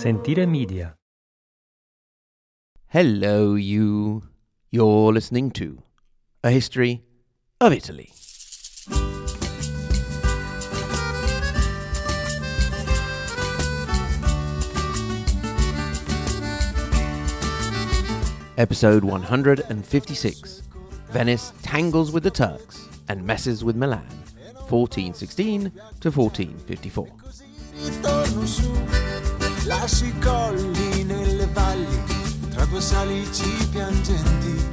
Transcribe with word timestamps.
Sentire 0.00 0.46
Media. 0.46 0.96
Hello, 2.86 3.54
you. 3.54 4.22
You're 4.70 5.12
listening 5.12 5.50
to 5.50 5.82
A 6.42 6.50
History 6.50 7.02
of 7.60 7.74
Italy. 7.74 8.10
Episode 18.56 19.04
156 19.04 20.62
Venice 21.10 21.52
tangles 21.60 22.10
with 22.10 22.22
the 22.22 22.30
Turks 22.30 22.88
and 23.10 23.22
messes 23.22 23.62
with 23.62 23.76
Milan, 23.76 24.08
1416 24.70 25.70
to 26.00 26.10
1454. 26.10 28.89
Ritorno 29.70 29.86
su, 29.86 30.04
lasci 30.04 30.18
colli 30.18 31.04
nelle 31.04 31.46
valli, 31.52 32.02
tra 32.50 32.64
due 32.64 32.80
salici 32.80 33.68
piangenti, 33.70 34.68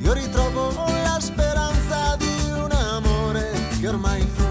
io 0.00 0.12
ritrovo 0.12 0.72
la 0.86 1.18
speranza 1.20 2.16
di 2.16 2.50
un 2.50 2.70
amore 2.72 3.52
che 3.80 3.88
ormai 3.88 4.22
fu. 4.22 4.48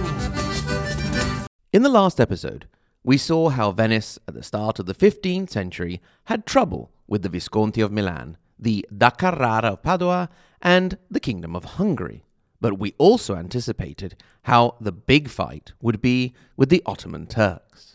In 1.71 1.83
the 1.83 1.89
last 1.89 2.19
episode, 2.19 2.67
we 3.03 3.17
saw 3.17 3.49
how 3.49 3.71
Venice, 3.71 4.17
at 4.27 4.33
the 4.33 4.41
start 4.41 4.79
of 4.79 4.85
the 4.85 4.93
15th 4.93 5.49
century, 5.49 6.01
had 6.25 6.45
trouble 6.45 6.89
with 7.07 7.21
the 7.21 7.29
Visconti 7.29 7.81
of 7.81 7.91
Milan, 7.91 8.37
the 8.57 8.85
da 8.95 9.11
Carrara 9.11 9.73
of 9.73 9.83
Padua, 9.83 10.29
and 10.61 10.97
the 11.11 11.19
Kingdom 11.19 11.55
of 11.55 11.77
Hungary. 11.77 12.23
But 12.61 12.77
we 12.77 12.93
also 12.97 13.35
anticipated 13.35 14.15
how 14.43 14.75
the 14.81 14.91
big 14.91 15.29
fight 15.29 15.73
would 15.81 16.01
be 16.01 16.33
with 16.57 16.69
the 16.69 16.81
Ottoman 16.85 17.27
Turks. 17.27 17.88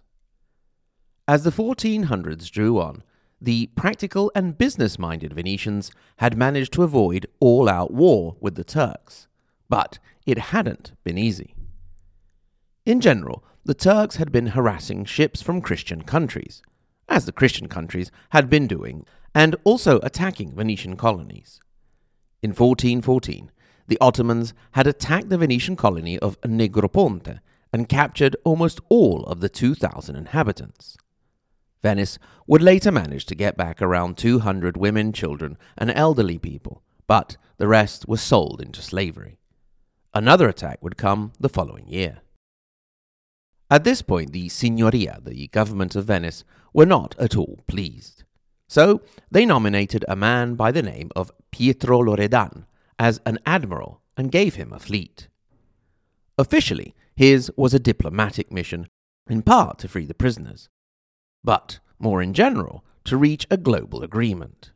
As 1.27 1.42
the 1.42 1.51
1400s 1.51 2.51
drew 2.51 2.78
on, 2.78 3.02
the 3.41 3.71
practical 3.76 4.30
and 4.35 4.59
business 4.59 4.98
minded 4.98 5.32
Venetians 5.32 5.90
had 6.18 6.37
managed 6.37 6.74
to 6.74 6.82
avoid 6.82 7.26
all 7.40 7.66
out 7.66 7.90
war 7.90 8.37
with 8.40 8.57
the 8.57 8.65
Turks. 8.65 9.26
But 9.71 9.98
it 10.26 10.37
hadn't 10.37 10.93
been 11.02 11.16
easy. 11.16 11.54
In 12.85 13.01
general, 13.01 13.43
the 13.65 13.73
Turks 13.73 14.16
had 14.16 14.32
been 14.32 14.48
harassing 14.48 15.07
ships 15.07 15.40
from 15.40 15.63
Christian 15.63 16.02
countries, 16.02 16.60
as 17.09 17.24
the 17.24 17.32
Christian 17.32 17.68
countries 17.68 18.10
had 18.30 18.51
been 18.51 18.66
doing, 18.66 19.07
and 19.35 19.57
also 19.65 20.01
attacking 20.01 20.54
Venetian 20.54 20.95
colonies. 20.95 21.59
In 22.43 22.51
1414, 22.51 23.51
the 23.87 23.98
Ottomans 23.98 24.52
had 24.73 24.87
attacked 24.87 25.30
the 25.30 25.38
Venetian 25.38 25.76
colony 25.76 26.18
of 26.18 26.38
Negroponte 26.43 27.41
and 27.73 27.88
captured 27.88 28.37
almost 28.45 28.79
all 28.91 29.24
of 29.24 29.41
the 29.41 29.48
2,000 29.48 30.16
inhabitants. 30.16 30.98
Venice 31.85 32.18
would 32.46 32.63
later 32.63 32.90
manage 32.90 33.27
to 33.27 33.35
get 33.35 33.59
back 33.59 33.82
around 33.82 34.16
200 34.16 34.79
women, 34.79 35.13
children, 35.13 35.59
and 35.77 35.91
elderly 35.91 36.38
people, 36.38 36.82
but 37.07 37.37
the 37.59 37.68
rest 37.68 38.09
were 38.09 38.16
sold 38.16 38.63
into 38.63 38.80
slavery. 38.80 39.37
Another 40.15 40.49
attack 40.49 40.79
would 40.82 40.96
come 40.96 41.32
the 41.38 41.51
following 41.51 41.87
year. 41.87 42.23
At 43.71 43.85
this 43.85 44.01
point, 44.01 44.32
the 44.32 44.49
Signoria, 44.49 45.23
the 45.23 45.49
government 45.49 45.95
of 45.95 46.07
Venice, 46.07 46.43
were 46.73 46.87
not 46.87 47.15
at 47.18 47.37
all 47.37 47.60
pleased. 47.66 48.24
So 48.66 49.02
they 49.30 49.45
nominated 49.45 50.07
a 50.09 50.16
man 50.16 50.54
by 50.54 50.73
the 50.73 50.82
name 50.82 51.10
of 51.15 51.32
Pietro 51.51 52.01
Loredan 52.01 52.65
as 52.98 53.21
an 53.26 53.38
admiral 53.45 54.01
and 54.16 54.32
gave 54.32 54.54
him 54.54 54.73
a 54.73 54.79
fleet. 54.79 55.29
Officially, 56.38 56.95
his 57.15 57.52
was 57.59 57.74
a 57.74 57.79
diplomatic 57.79 58.51
mission, 58.51 58.88
in 59.29 59.43
part 59.43 59.80
to 59.80 59.88
free 59.88 60.07
the 60.07 60.15
prisoners, 60.15 60.71
but 61.45 61.78
more 61.98 62.23
in 62.23 62.34
general, 62.34 62.84
to 63.04 63.16
reach 63.16 63.46
a 63.50 63.56
global 63.56 64.03
agreement. 64.03 64.72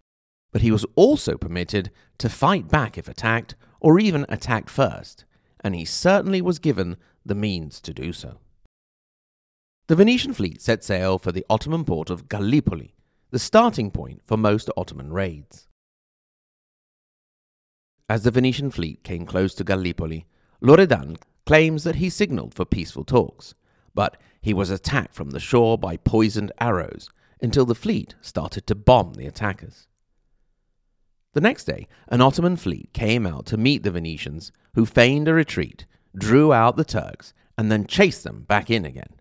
But 0.53 0.63
he 0.63 0.71
was 0.71 0.87
also 0.95 1.37
permitted 1.37 1.91
to 2.19 2.29
fight 2.29 2.69
back 2.69 2.97
if 2.97 3.09
attacked, 3.09 3.55
or 3.81 3.99
even 3.99 4.27
attacked 4.29 4.71
first, 4.71 5.25
and 5.61 5.75
he 5.75 5.85
certainly 5.85 6.41
was 6.41 6.59
given 6.59 6.97
the 7.25 7.35
means 7.35 7.81
to 7.81 7.95
do 7.95 8.13
so. 8.13 8.39
The 9.89 9.97
Venetian 9.97 10.35
fleet 10.35 10.61
set 10.61 10.85
sail 10.85 11.19
for 11.19 11.33
the 11.33 11.47
Ottoman 11.49 11.85
port 11.85 12.11
of 12.11 12.29
Gallipoli, 12.29 12.95
the 13.31 13.39
starting 13.39 13.91
point 13.91 14.21
for 14.25 14.37
most 14.37 14.71
Ottoman 14.77 15.13
raids. 15.13 15.69
As 18.09 18.23
the 18.23 18.31
Venetian 18.31 18.71
fleet 18.71 19.03
came 19.05 19.27
close 19.27 19.55
to 19.55 19.65
Gallipoli, 19.65 20.27
Loredan 20.63 21.17
claims 21.47 21.85
that 21.85 21.97
he 21.97 22.11
signaled 22.11 22.55
for 22.55 22.65
peaceful 22.65 23.05
talks, 23.05 23.55
but 23.99 24.17
he 24.41 24.55
was 24.55 24.71
attacked 24.71 25.13
from 25.13 25.31
the 25.31 25.41
shore 25.41 25.77
by 25.77 25.97
poisoned 25.97 26.53
arrows 26.61 27.11
until 27.43 27.67
the 27.67 27.75
fleet 27.75 28.15
started 28.21 28.65
to 28.65 28.77
bomb 28.77 29.15
the 29.15 29.27
attackers. 29.27 29.89
The 31.33 31.41
next 31.41 31.65
day, 31.65 31.89
an 32.07 32.21
Ottoman 32.21 32.55
fleet 32.55 32.93
came 32.93 33.27
out 33.27 33.45
to 33.47 33.57
meet 33.57 33.83
the 33.83 33.91
Venetians, 33.91 34.53
who 34.75 34.87
feigned 34.87 35.27
a 35.27 35.35
retreat, 35.35 35.85
drew 36.17 36.53
out 36.53 36.77
the 36.77 36.85
Turks, 36.85 37.35
and 37.59 37.73
then 37.73 37.89
chased 37.89 38.23
them 38.23 38.43
back 38.43 38.71
in 38.71 38.85
again. 38.85 39.17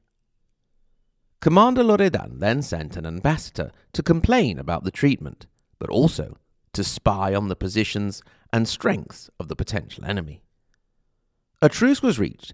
Commander 1.41 1.83
Loredan 1.83 2.37
then 2.37 2.61
sent 2.61 2.95
an 2.95 3.07
ambassador 3.07 3.71
to 3.93 4.03
complain 4.03 4.59
about 4.59 4.83
the 4.83 4.91
treatment, 4.91 5.47
but 5.79 5.89
also 5.89 6.37
to 6.73 6.83
spy 6.83 7.33
on 7.33 7.47
the 7.47 7.55
positions 7.55 8.21
and 8.53 8.67
strengths 8.67 9.27
of 9.39 9.47
the 9.47 9.55
potential 9.55 10.05
enemy. 10.05 10.43
A 11.63 11.67
truce 11.67 12.03
was 12.03 12.19
reached, 12.19 12.53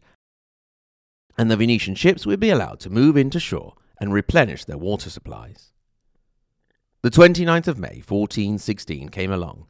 and 1.37 1.49
the 1.49 1.57
Venetian 1.57 1.95
ships 1.95 2.25
would 2.25 2.39
be 2.39 2.49
allowed 2.49 2.79
to 2.81 2.89
move 2.89 3.17
into 3.17 3.39
shore 3.39 3.75
and 3.99 4.13
replenish 4.13 4.65
their 4.65 4.77
water 4.77 5.09
supplies. 5.09 5.71
The 7.01 7.11
29th 7.11 7.67
of 7.67 7.77
May, 7.77 8.01
1416, 8.05 9.09
came 9.09 9.31
along. 9.31 9.67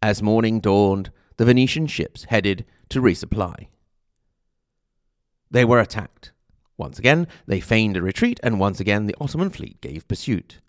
As 0.00 0.22
morning 0.22 0.60
dawned, 0.60 1.10
the 1.36 1.44
Venetian 1.44 1.86
ships 1.86 2.24
headed 2.24 2.64
to 2.90 3.00
resupply. 3.00 3.68
They 5.50 5.64
were 5.64 5.80
attacked. 5.80 6.32
Once 6.76 6.98
again, 6.98 7.26
they 7.46 7.58
feigned 7.58 7.96
a 7.96 8.02
retreat, 8.02 8.38
and 8.42 8.60
once 8.60 8.78
again, 8.78 9.06
the 9.06 9.16
Ottoman 9.20 9.50
fleet 9.50 9.80
gave 9.80 10.06
pursuit. 10.06 10.60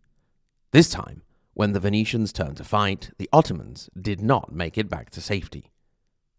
This 0.71 0.89
time, 0.89 1.21
when 1.53 1.73
the 1.73 1.79
Venetians 1.79 2.31
turned 2.31 2.57
to 2.57 2.63
fight, 2.63 3.11
the 3.17 3.29
Ottomans 3.33 3.89
did 3.99 4.21
not 4.21 4.51
make 4.51 4.77
it 4.77 4.89
back 4.89 5.09
to 5.11 5.21
safety. 5.21 5.71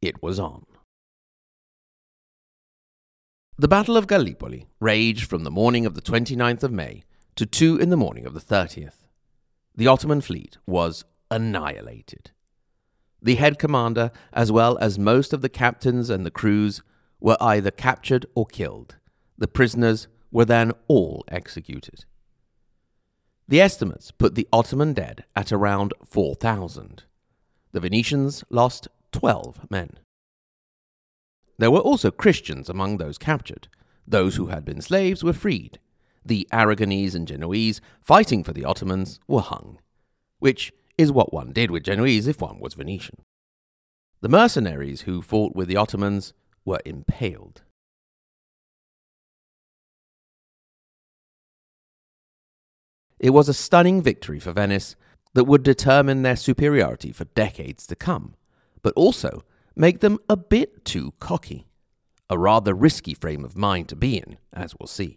It 0.00 0.22
was 0.22 0.40
on. 0.40 0.66
The 3.60 3.69
Battle 3.69 3.98
of 3.98 4.06
Gallipoli 4.06 4.69
raged 4.81 5.28
from 5.28 5.44
the 5.44 5.50
morning 5.50 5.84
of 5.84 5.93
the 5.93 6.00
29th 6.00 6.62
of 6.62 6.72
May 6.72 7.04
to 7.37 7.44
2 7.44 7.76
in 7.76 7.91
the 7.91 7.97
morning 7.98 8.25
of 8.25 8.32
the 8.32 8.41
30th. 8.41 9.04
The 9.76 9.87
Ottoman 9.87 10.22
fleet 10.22 10.56
was 10.66 11.04
annihilated. 11.31 12.31
The 13.21 13.34
head 13.34 13.59
commander, 13.59 14.12
as 14.32 14.50
well 14.50 14.78
as 14.78 14.98
most 14.98 15.34
of 15.34 15.43
the 15.43 15.50
captains 15.50 16.09
and 16.09 16.25
the 16.25 16.31
crews, 16.31 16.81
were 17.21 17.37
either 17.38 17.71
captured 17.71 18.25
or 18.34 18.47
killed. 18.47 18.97
The 19.37 19.47
prisoners 19.47 20.09
were 20.31 20.47
then 20.47 20.72
all 20.88 21.22
executed. 21.28 22.06
The 23.47 23.60
estimates 23.60 24.10
put 24.10 24.37
the 24.37 24.48
Ottoman 24.54 24.94
dead 24.94 25.25
at 25.37 25.53
around 25.53 25.92
4,000. 26.06 27.04
The 27.72 27.81
Venetians 27.81 28.42
lost 28.48 28.88
12 29.12 29.71
men. 29.71 29.98
There 31.60 31.71
were 31.71 31.81
also 31.81 32.10
Christians 32.10 32.71
among 32.71 32.97
those 32.97 33.19
captured. 33.19 33.69
Those 34.06 34.37
who 34.37 34.47
had 34.47 34.65
been 34.65 34.81
slaves 34.81 35.22
were 35.22 35.34
freed. 35.34 35.78
The 36.25 36.48
Aragonese 36.50 37.15
and 37.15 37.28
Genoese 37.28 37.82
fighting 38.00 38.43
for 38.43 38.54
the 38.54 38.65
Ottomans 38.65 39.21
were 39.28 39.43
hung, 39.43 39.78
which 40.38 40.72
is 40.97 41.12
what 41.12 41.34
one 41.34 41.53
did 41.53 41.71
with 41.71 41.84
Genoese 41.84 42.26
if 42.26 42.41
one 42.41 42.60
was 42.60 42.72
Venetian. 42.72 43.19
The 44.22 44.31
mercenaries 44.31 45.03
who 45.03 45.21
fought 45.21 45.54
with 45.54 45.69
the 45.69 45.76
Ottomans 45.76 46.32
were 46.65 46.81
impaled. 46.87 47.60
It 53.18 53.30
was 53.30 53.51
a 53.51 53.54
stunning 53.54 54.01
victory 54.01 54.41
for 54.41 54.53
Venice 54.53 54.97
that 55.34 55.45
would 55.45 55.63
determine 55.63 56.22
their 56.22 56.36
superiority 56.36 57.13
for 57.13 57.27
decades 57.27 57.86
to 57.89 57.95
come, 57.95 58.34
but 58.80 58.95
also 58.95 59.45
make 59.76 60.00
them 60.00 60.18
a 60.28 60.36
bit 60.36 60.84
too 60.84 61.14
cocky. 61.20 61.66
A 62.28 62.38
rather 62.38 62.74
risky 62.74 63.14
frame 63.14 63.44
of 63.44 63.56
mind 63.56 63.88
to 63.88 63.96
be 63.96 64.16
in, 64.16 64.38
as 64.52 64.74
we'll 64.78 64.86
see. 64.86 65.16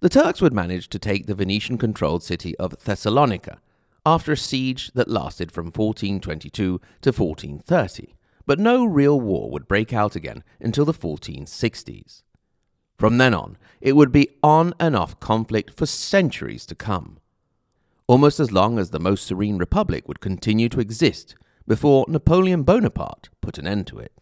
The 0.00 0.08
Turks 0.08 0.40
would 0.40 0.52
manage 0.52 0.88
to 0.90 0.98
take 0.98 1.26
the 1.26 1.34
Venetian 1.34 1.78
controlled 1.78 2.22
city 2.22 2.56
of 2.58 2.84
Thessalonica 2.84 3.60
after 4.06 4.32
a 4.32 4.36
siege 4.36 4.92
that 4.92 5.08
lasted 5.08 5.50
from 5.50 5.66
1422 5.66 6.50
to 7.02 7.12
1430, 7.12 8.14
but 8.46 8.58
no 8.58 8.84
real 8.84 9.20
war 9.20 9.50
would 9.50 9.66
break 9.66 9.92
out 9.92 10.14
again 10.14 10.44
until 10.60 10.84
the 10.84 10.94
1460s. 10.94 12.22
From 12.98 13.18
then 13.18 13.34
on, 13.34 13.58
it 13.80 13.94
would 13.94 14.12
be 14.12 14.28
on 14.42 14.74
and 14.80 14.96
off 14.96 15.18
conflict 15.20 15.72
for 15.76 15.86
centuries 15.86 16.64
to 16.66 16.74
come, 16.74 17.18
almost 18.06 18.40
as 18.40 18.52
long 18.52 18.78
as 18.78 18.90
the 18.90 19.00
most 19.00 19.26
serene 19.26 19.58
republic 19.58 20.08
would 20.08 20.20
continue 20.20 20.68
to 20.68 20.80
exist 20.80 21.34
before 21.68 22.06
Napoleon 22.08 22.62
Bonaparte 22.62 23.28
put 23.42 23.58
an 23.58 23.66
end 23.66 23.86
to 23.86 23.98
it. 23.98 24.12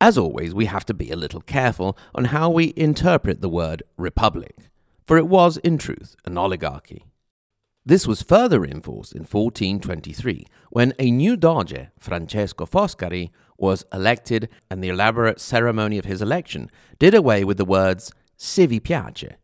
As 0.00 0.18
always, 0.18 0.54
we 0.54 0.64
have 0.66 0.86
to 0.86 0.94
be 0.94 1.10
a 1.10 1.16
little 1.16 1.42
careful 1.42 1.96
on 2.14 2.26
how 2.26 2.50
we 2.50 2.72
interpret 2.76 3.40
the 3.40 3.48
word 3.48 3.82
republic, 3.96 4.56
for 5.06 5.18
it 5.18 5.28
was, 5.28 5.58
in 5.58 5.78
truth, 5.78 6.16
an 6.24 6.36
oligarchy. 6.36 7.04
This 7.86 8.06
was 8.06 8.22
further 8.22 8.60
reinforced 8.60 9.12
in 9.12 9.20
1423 9.20 10.46
when 10.70 10.94
a 10.98 11.10
new 11.10 11.36
doge, 11.36 11.88
Francesco 11.98 12.64
Foscari, 12.64 13.30
was 13.58 13.84
elected 13.92 14.48
and 14.70 14.82
the 14.82 14.88
elaborate 14.88 15.40
ceremony 15.40 15.98
of 15.98 16.06
his 16.06 16.22
election 16.22 16.70
did 16.98 17.14
away 17.14 17.44
with 17.44 17.58
the 17.58 17.64
words 17.66 18.10
se 18.38 18.66
vi 18.66 18.80
piace, 18.80 19.34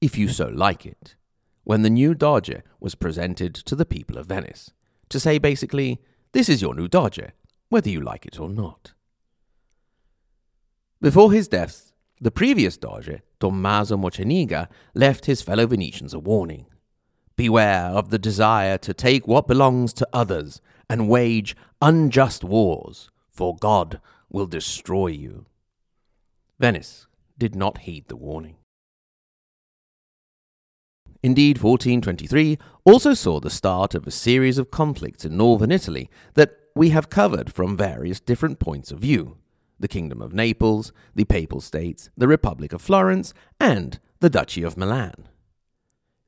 if 0.00 0.16
you 0.16 0.28
so 0.28 0.48
like 0.48 0.86
it, 0.86 1.14
when 1.70 1.82
the 1.82 1.88
new 1.88 2.16
doge 2.16 2.64
was 2.80 2.96
presented 2.96 3.54
to 3.54 3.76
the 3.76 3.86
people 3.86 4.18
of 4.18 4.26
Venice, 4.26 4.72
to 5.08 5.20
say 5.20 5.38
basically, 5.38 6.00
this 6.32 6.48
is 6.48 6.60
your 6.60 6.74
new 6.74 6.88
doge, 6.88 7.30
whether 7.68 7.88
you 7.88 8.00
like 8.00 8.26
it 8.26 8.40
or 8.40 8.48
not. 8.48 8.92
Before 11.00 11.30
his 11.30 11.46
death, 11.46 11.92
the 12.20 12.32
previous 12.32 12.76
doge, 12.76 13.20
Tommaso 13.38 13.96
Mocenigo, 13.96 14.66
left 14.96 15.26
his 15.26 15.42
fellow 15.42 15.64
Venetians 15.68 16.12
a 16.12 16.18
warning. 16.18 16.66
Beware 17.36 17.84
of 17.84 18.10
the 18.10 18.18
desire 18.18 18.76
to 18.78 18.92
take 18.92 19.28
what 19.28 19.46
belongs 19.46 19.92
to 19.92 20.08
others 20.12 20.60
and 20.88 21.08
wage 21.08 21.54
unjust 21.80 22.42
wars, 22.42 23.10
for 23.30 23.54
God 23.54 24.00
will 24.28 24.46
destroy 24.46 25.06
you. 25.06 25.46
Venice 26.58 27.06
did 27.38 27.54
not 27.54 27.82
heed 27.82 28.08
the 28.08 28.16
warning. 28.16 28.56
Indeed, 31.22 31.58
1423 31.58 32.58
also 32.84 33.12
saw 33.12 33.40
the 33.40 33.50
start 33.50 33.94
of 33.94 34.06
a 34.06 34.10
series 34.10 34.56
of 34.56 34.70
conflicts 34.70 35.24
in 35.24 35.36
northern 35.36 35.70
Italy 35.70 36.08
that 36.34 36.56
we 36.74 36.90
have 36.90 37.10
covered 37.10 37.52
from 37.52 37.76
various 37.76 38.20
different 38.20 38.58
points 38.58 38.90
of 38.90 39.00
view 39.00 39.36
the 39.78 39.88
Kingdom 39.88 40.20
of 40.20 40.34
Naples, 40.34 40.92
the 41.14 41.24
Papal 41.24 41.62
States, 41.62 42.10
the 42.14 42.28
Republic 42.28 42.74
of 42.74 42.82
Florence, 42.82 43.32
and 43.58 43.98
the 44.20 44.28
Duchy 44.28 44.62
of 44.62 44.76
Milan. 44.76 45.26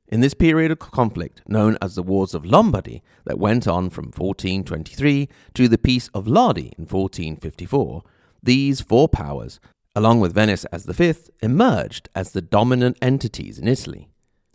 In 0.07 0.21
this 0.21 0.33
period 0.33 0.71
of 0.71 0.79
conflict, 0.79 1.43
known 1.47 1.77
as 1.79 1.93
the 1.93 2.01
Wars 2.01 2.33
of 2.33 2.45
Lombardy, 2.45 3.03
that 3.25 3.37
went 3.37 3.67
on 3.67 3.91
from 3.91 4.05
1423 4.05 5.29
to 5.53 5.67
the 5.67 5.77
Peace 5.77 6.09
of 6.15 6.27
Lodi 6.27 6.71
in 6.77 6.85
1454, 6.85 8.03
these 8.41 8.81
four 8.81 9.07
powers, 9.07 9.59
along 9.95 10.19
with 10.19 10.33
Venice 10.33 10.65
as 10.65 10.85
the 10.85 10.93
fifth, 10.93 11.29
emerged 11.41 12.09
as 12.15 12.31
the 12.31 12.41
dominant 12.41 12.97
entities 13.01 13.59
in 13.59 13.67
Italy, 13.67 14.09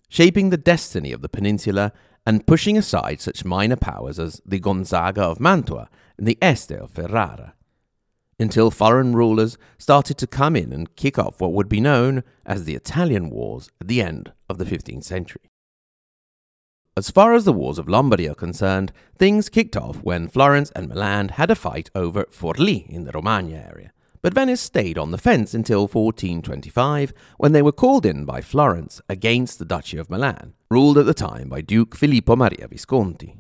shaping 0.09 0.51
the 0.51 0.57
destiny 0.57 1.13
of 1.13 1.23
the 1.23 1.29
peninsula 1.29 1.93
and 2.27 2.47
pushing 2.47 2.77
aside 2.77 3.21
such 3.21 3.45
minor 3.45 3.77
powers 3.77 4.19
as 4.19 4.41
the 4.45 4.61
Gonzaga 4.61 5.23
of 5.23 5.41
Mantua 5.41 5.89
and 6.17 6.27
the 6.27 6.39
Este 6.43 6.73
of 6.73 6.91
Ferrara 6.91 7.55
until 8.39 8.71
foreign 8.71 9.15
rulers 9.15 9.59
started 9.79 10.17
to 10.19 10.27
come 10.27 10.55
in 10.55 10.73
and 10.73 10.95
kick 10.97 11.19
off 11.19 11.41
what 11.41 11.53
would 11.53 11.69
be 11.69 11.81
known 11.81 12.23
as 12.47 12.65
the 12.65 12.75
Italian 12.75 13.31
Wars 13.31 13.71
at 13.81 13.89
the 13.89 14.01
end 14.01 14.33
of 14.49 14.59
the 14.59 14.65
15th 14.65 15.05
century. 15.05 15.51
As 16.97 17.11
far 17.11 17.35
as 17.35 17.45
the 17.45 17.53
wars 17.53 17.79
of 17.79 17.89
Lombardy 17.89 18.29
are 18.29 18.35
concerned, 18.35 18.93
things 19.17 19.49
kicked 19.49 19.77
off 19.77 20.03
when 20.03 20.29
Florence 20.29 20.73
and 20.75 20.89
Milan 20.89 21.29
had 21.31 21.51
a 21.51 21.55
fight 21.55 21.91
over 21.95 22.25
Forlì 22.25 22.89
in 22.89 23.05
the 23.05 23.13
Romagna 23.13 23.57
area, 23.57 23.93
but 24.23 24.35
Venice 24.35 24.61
stayed 24.61 24.99
on 24.99 25.11
the 25.11 25.19
fence 25.19 25.55
until 25.55 25.83
1425 25.83 27.13
when 27.37 27.53
they 27.53 27.63
were 27.63 27.73
called 27.73 28.05
in 28.05 28.25
by 28.25 28.41
Florence 28.41 29.01
against 29.09 29.59
the 29.59 29.65
Duchy 29.65 29.99
of 29.99 30.11
Milan, 30.11 30.55
ruled 30.71 30.99
at 30.99 31.07
the 31.07 31.15
time 31.15 31.49
by 31.49 31.61
Duke 31.61 31.97
Filippo 31.97 32.37
Maria 32.37 32.69
Visconti. 32.69 33.37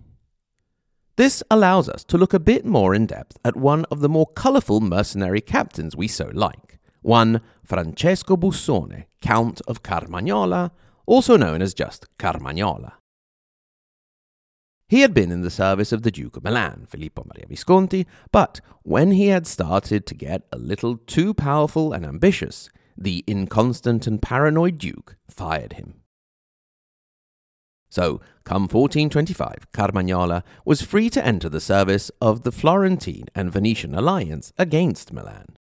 This 1.17 1.43
allows 1.51 1.89
us 1.89 2.05
to 2.05 2.19
look 2.19 2.33
a 2.33 2.39
bit 2.39 2.65
more 2.65 2.95
in 2.95 3.07
depth 3.07 3.39
at 3.45 3.57
one 3.57 3.85
of 3.87 4.01
the 4.01 4.09
more 4.09 4.27
colourful 4.27 4.81
mercenary 4.81 5.41
captains 5.41 5.97
we 5.97 6.07
so 6.07 6.31
like, 6.33 6.79
one 7.03 7.41
Francesco 7.65 8.37
Bussone, 8.37 9.07
Count 9.21 9.61
of 9.67 9.83
Carmagnola, 9.83 10.71
also 11.07 11.37
known 11.37 11.61
as 11.61 11.75
just 11.75 12.07
Carmagnola. 12.19 12.98
He 14.89 15.03
had 15.03 15.13
been 15.13 15.31
in 15.31 15.43
the 15.43 15.51
service 15.51 15.93
of 15.93 16.03
the 16.03 16.11
Duke 16.11 16.39
of 16.39 16.45
Milan, 16.45 16.87
Filippo 16.89 17.23
Maria 17.27 17.47
Visconti, 17.47 18.07
but 18.33 18.61
when 18.83 19.11
he 19.13 19.27
had 19.27 19.47
started 19.47 20.07
to 20.07 20.15
get 20.15 20.43
a 20.51 20.57
little 20.57 20.97
too 20.97 21.35
powerful 21.35 21.93
and 21.93 22.07
ambitious, 22.07 22.71
the 22.97 23.23
inconstant 23.27 24.07
and 24.07 24.23
paranoid 24.23 24.79
Duke 24.79 25.17
fired 25.29 25.75
him. 25.75 26.01
So, 27.91 28.21
come 28.45 28.63
1425, 28.63 29.73
Carmagnola 29.73 30.43
was 30.65 30.83
free 30.83 31.11
to 31.11 31.25
enter 31.25 31.51
the 31.51 31.61
service 31.61 32.11
of 32.21 32.43
the 32.43 32.53
Florentine 32.53 33.27
and 33.35 33.53
Venetian 33.53 33.95
alliance 33.95 34.53
against 34.59 35.13
Milan. 35.13 35.57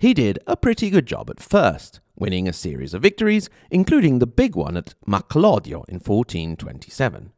He 0.00 0.14
did 0.14 0.38
a 0.48 0.56
pretty 0.56 0.90
good 0.90 1.06
job 1.06 1.30
at 1.30 1.40
first, 1.40 2.00
winning 2.16 2.48
a 2.48 2.52
series 2.52 2.92
of 2.92 3.02
victories, 3.02 3.50
including 3.70 4.18
the 4.18 4.26
big 4.26 4.56
one 4.56 4.76
at 4.76 4.94
Maclodio 5.06 5.84
in 5.88 6.00
1427. 6.00 7.32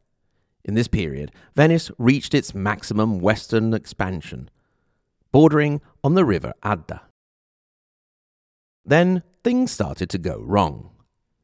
In 0.65 0.75
this 0.75 0.89
period, 0.89 1.33
Venice 1.57 1.91
reached 1.99 2.35
its 2.35 2.55
maximum 2.55 3.19
western 3.19 3.75
expansion, 3.75 4.49
bordering 5.33 5.81
on 6.05 6.15
the 6.15 6.25
river 6.25 6.53
Adda. 6.63 7.03
Then 8.85 9.23
things 9.43 9.71
started 9.73 10.09
to 10.11 10.19
go 10.19 10.39
wrong. 10.41 10.91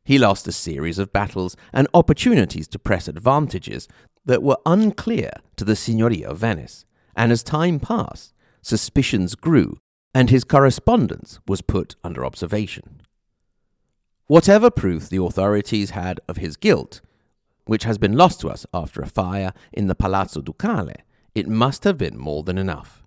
He 0.04 0.18
lost 0.18 0.48
a 0.48 0.52
series 0.52 0.98
of 0.98 1.12
battles 1.12 1.56
and 1.72 1.88
opportunities 1.92 2.68
to 2.68 2.78
press 2.78 3.08
advantages 3.08 3.88
that 4.24 4.42
were 4.42 4.58
unclear 4.64 5.32
to 5.56 5.64
the 5.64 5.74
Signoria 5.74 6.28
of 6.28 6.38
Venice, 6.38 6.84
and 7.16 7.32
as 7.32 7.42
time 7.42 7.80
passed, 7.80 8.32
suspicions 8.62 9.34
grew 9.34 9.78
and 10.14 10.30
his 10.30 10.44
correspondence 10.44 11.38
was 11.46 11.60
put 11.60 11.96
under 12.02 12.24
observation. 12.24 13.02
Whatever 14.26 14.70
proof 14.70 15.08
the 15.08 15.22
authorities 15.22 15.90
had 15.90 16.20
of 16.28 16.38
his 16.38 16.56
guilt, 16.56 17.00
which 17.68 17.84
has 17.84 17.98
been 17.98 18.16
lost 18.16 18.40
to 18.40 18.48
us 18.48 18.64
after 18.72 19.02
a 19.02 19.06
fire 19.06 19.52
in 19.74 19.88
the 19.88 19.94
Palazzo 19.94 20.40
Ducale, 20.40 20.94
it 21.34 21.46
must 21.46 21.84
have 21.84 21.98
been 21.98 22.16
more 22.16 22.42
than 22.42 22.56
enough. 22.56 23.06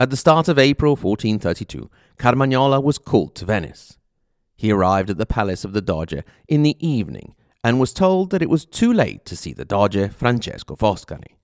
At 0.00 0.08
the 0.08 0.16
start 0.16 0.48
of 0.48 0.58
April 0.58 0.96
1432, 0.96 1.90
Carmagnola 2.16 2.80
was 2.82 2.96
called 2.96 3.34
to 3.34 3.44
Venice. 3.44 3.98
He 4.56 4.70
arrived 4.72 5.10
at 5.10 5.18
the 5.18 5.26
palace 5.26 5.62
of 5.62 5.74
the 5.74 5.82
Doge 5.82 6.24
in 6.48 6.62
the 6.62 6.74
evening 6.80 7.34
and 7.62 7.78
was 7.78 7.92
told 7.92 8.30
that 8.30 8.40
it 8.40 8.48
was 8.48 8.64
too 8.64 8.90
late 8.90 9.26
to 9.26 9.36
see 9.36 9.52
the 9.52 9.66
Doge 9.66 10.10
Francesco 10.10 10.74
Foscari. 10.74 11.36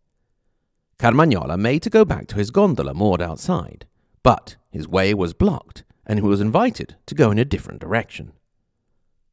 Carmagnola 0.99 1.59
made 1.59 1.83
to 1.83 1.91
go 1.91 2.07
back 2.07 2.29
to 2.29 2.37
his 2.37 2.51
gondola 2.51 2.95
moored 2.95 3.21
outside, 3.21 3.85
but 4.23 4.57
his 4.71 4.89
way 4.89 5.13
was 5.13 5.35
blocked 5.35 5.85
and 6.07 6.19
he 6.19 6.25
was 6.25 6.41
invited 6.41 6.97
to 7.05 7.15
go 7.15 7.31
in 7.31 7.39
a 7.39 7.45
different 7.45 7.81
direction. 7.81 8.33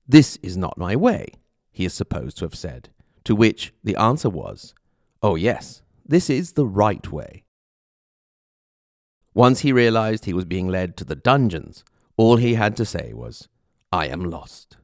This 0.05 0.37
is 0.43 0.57
not 0.57 0.77
my 0.77 0.97
way, 0.97 1.27
he 1.73 1.83
is 1.83 1.93
supposed 1.93 2.37
to 2.37 2.45
have 2.45 2.55
said, 2.55 2.89
to 3.25 3.35
which 3.35 3.73
the 3.83 3.97
answer 3.97 4.29
was, 4.29 4.73
Oh, 5.21 5.35
yes, 5.35 5.81
this 6.05 6.29
is 6.29 6.53
the 6.53 6.65
right 6.65 7.11
way. 7.11 7.43
Once 9.33 9.61
he 9.61 9.73
realized 9.73 10.25
he 10.25 10.33
was 10.33 10.45
being 10.45 10.67
led 10.67 10.95
to 10.95 11.03
the 11.03 11.15
dungeons, 11.15 11.83
all 12.15 12.37
he 12.37 12.53
had 12.53 12.77
to 12.77 12.85
say 12.85 13.11
was, 13.13 13.47
I 13.91 14.07
am 14.07 14.23
lost. 14.23 14.77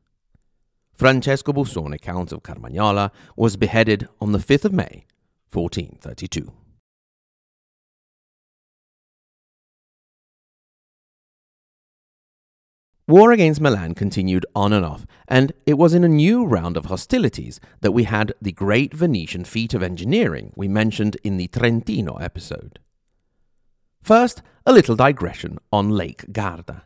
Francesco 0.93 1.53
Bussone, 1.53 2.01
Count 2.01 2.31
of 2.31 2.43
Carmagnola, 2.43 3.12
was 3.36 3.55
beheaded 3.55 4.10
on 4.19 4.31
the 4.31 4.39
5th 4.39 4.65
of 4.65 4.74
May, 4.74 5.05
1432. 5.51 6.51
War 13.10 13.32
against 13.32 13.60
Milan 13.60 13.96
continued 13.96 14.46
on 14.54 14.72
and 14.72 14.86
off, 14.86 15.04
and 15.28 15.51
it 15.66 15.80
was 15.80 15.96
in 15.96 16.04
a 16.04 16.08
new 16.08 16.46
round 16.46 16.78
of 16.78 16.86
hostilities 16.86 17.60
that 17.82 17.92
we 17.92 18.04
had 18.04 18.34
the 18.39 18.51
great 18.51 18.94
Venetian 18.94 19.46
feat 19.46 19.74
of 19.74 19.82
engineering 19.82 20.54
we 20.56 20.68
mentioned 20.68 21.18
in 21.24 21.38
the 21.38 21.48
Trentino 21.48 22.18
episode. 22.18 22.78
First, 24.04 24.44
a 24.63 24.72
little 24.72 24.96
digression 24.96 25.58
on 25.74 25.89
Lake 25.89 26.32
Garda. 26.32 26.84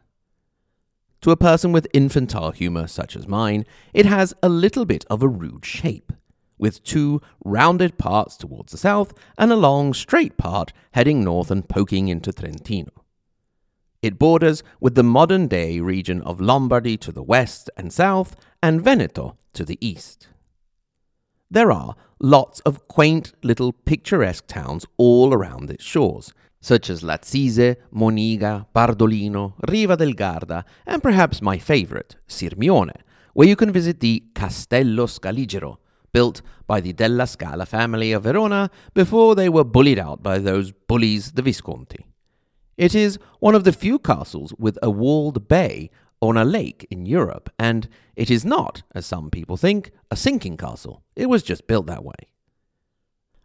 To 1.23 1.31
a 1.31 1.35
person 1.35 1.73
with 1.73 1.89
infantile 1.91 2.51
humour 2.51 2.87
such 2.87 3.17
as 3.17 3.27
mine, 3.27 3.65
it 3.93 4.05
has 4.05 4.33
a 4.41 4.47
little 4.47 4.85
bit 4.85 5.03
of 5.09 5.23
a 5.23 5.27
rude 5.27 5.65
shape, 5.65 6.13
with 6.57 6.85
two 6.85 7.21
rounded 7.43 7.97
parts 7.97 8.37
towards 8.37 8.71
the 8.71 8.77
south 8.77 9.13
and 9.37 9.51
a 9.51 9.57
long 9.57 9.93
straight 9.93 10.37
part 10.37 10.71
heading 10.93 11.21
north 11.21 11.51
and 11.51 11.67
poking 11.67 12.07
into 12.07 12.31
Trentino. 12.31 13.02
It 14.03 14.19
borders 14.19 14.63
with 14.81 14.95
the 14.95 15.01
modern 15.01 15.47
day 15.47 15.79
region 15.79 16.21
of 16.23 16.41
Lombardy 16.41 16.97
to 16.97 17.11
the 17.13 17.23
west 17.23 17.69
and 17.77 17.91
south, 17.91 18.35
and 18.61 18.81
Veneto 18.81 19.37
to 19.53 19.63
the 19.63 19.77
east. 19.79 20.27
There 21.49 21.71
are 21.71 21.95
lots 22.19 22.59
of 22.61 22.89
quaint 22.89 23.31
little 23.43 23.71
picturesque 23.71 24.45
towns 24.47 24.85
all 24.97 25.33
around 25.33 25.71
its 25.71 25.85
shores, 25.85 26.33
such 26.59 26.89
as 26.89 27.01
Lazise, 27.01 27.77
Moniga, 27.95 28.65
Bardolino, 28.75 29.53
Riva 29.69 29.95
del 29.95 30.11
Garda, 30.11 30.65
and 30.85 31.01
perhaps 31.01 31.41
my 31.41 31.57
favorite, 31.57 32.17
Sirmione, 32.27 32.99
where 33.33 33.47
you 33.47 33.55
can 33.55 33.71
visit 33.71 34.01
the 34.01 34.21
Castello 34.35 35.05
Scaligero, 35.05 35.77
built 36.11 36.41
by 36.67 36.81
the 36.81 36.91
Della 36.91 37.25
Scala 37.25 37.65
family 37.65 38.11
of 38.11 38.23
Verona 38.23 38.69
before 38.93 39.33
they 39.33 39.47
were 39.47 39.63
bullied 39.63 39.99
out 39.99 40.21
by 40.21 40.39
those 40.39 40.73
bullies, 40.73 41.31
the 41.31 41.41
Visconti. 41.41 42.05
It 42.77 42.95
is 42.95 43.19
one 43.39 43.55
of 43.55 43.63
the 43.63 43.73
few 43.73 43.99
castles 43.99 44.53
with 44.57 44.77
a 44.81 44.89
walled 44.89 45.47
bay 45.47 45.89
on 46.21 46.37
a 46.37 46.45
lake 46.45 46.87
in 46.89 47.05
Europe, 47.05 47.49
and 47.59 47.87
it 48.15 48.31
is 48.31 48.45
not, 48.45 48.83
as 48.95 49.05
some 49.05 49.29
people 49.29 49.57
think, 49.57 49.91
a 50.09 50.15
sinking 50.15 50.57
castle. 50.57 51.03
It 51.15 51.29
was 51.29 51.43
just 51.43 51.67
built 51.67 51.85
that 51.87 52.05
way. 52.05 52.15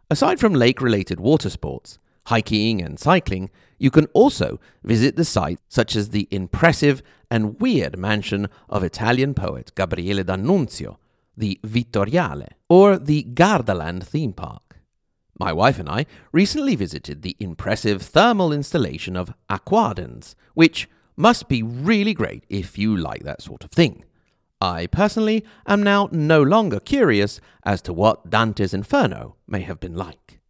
Aside 0.09 0.39
from 0.39 0.53
lake 0.53 0.81
related 0.81 1.19
water 1.19 1.49
sports, 1.49 1.99
hiking 2.27 2.81
and 2.81 2.99
cycling, 2.99 3.49
you 3.77 3.91
can 3.91 4.05
also 4.07 4.59
visit 4.83 5.15
the 5.15 5.25
sites 5.25 5.61
such 5.67 5.95
as 5.95 6.09
the 6.09 6.27
impressive 6.31 7.03
and 7.29 7.59
weird 7.59 7.97
mansion 7.97 8.47
of 8.69 8.83
Italian 8.83 9.33
poet 9.33 9.71
Gabriele 9.75 10.23
D'Annunzio, 10.23 10.97
the 11.37 11.59
Vittoriale, 11.63 12.47
or 12.69 12.97
the 12.97 13.23
Gardaland 13.33 14.03
theme 14.03 14.33
park. 14.33 14.68
My 15.39 15.53
wife 15.53 15.79
and 15.79 15.87
I 15.87 16.05
recently 16.33 16.75
visited 16.75 17.21
the 17.21 17.37
impressive 17.39 18.01
thermal 18.01 18.51
installation 18.51 19.15
of 19.15 19.33
Aquardens, 19.49 20.35
which 20.53 20.89
must 21.15 21.47
be 21.47 21.63
really 21.63 22.13
great 22.13 22.43
if 22.49 22.77
you 22.77 22.95
like 22.95 23.23
that 23.23 23.41
sort 23.41 23.63
of 23.63 23.71
thing. 23.71 24.03
I 24.61 24.87
personally 24.87 25.45
am 25.65 25.81
now 25.81 26.09
no 26.11 26.43
longer 26.43 26.81
curious 26.81 27.39
as 27.63 27.81
to 27.83 27.93
what 27.93 28.29
Dante's 28.29 28.73
Inferno 28.73 29.37
may 29.47 29.61
have 29.61 29.79
been 29.79 29.95
like. 29.95 30.41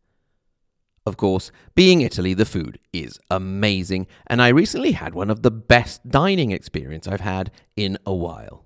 Of 1.05 1.17
course, 1.17 1.51
being 1.75 2.01
Italy, 2.01 2.34
the 2.34 2.46
food 2.46 2.79
is 2.91 3.19
amazing, 3.29 4.08
and 4.25 4.41
I 4.41 4.48
recently 4.48 4.93
had 4.93 5.13
one 5.13 5.29
of 5.29 5.43
the 5.43 5.51
best 5.51 6.10
dining 6.10 6.51
experience 6.51 7.08
I've 7.08 7.22
had 7.22 7.51
in 7.75 8.00
a 8.05 8.13
while. 8.13 8.65